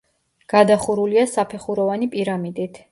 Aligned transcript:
გადახურულია 0.53 1.27
საფეხუროვანი 1.37 2.13
პირამიდით. 2.17 2.79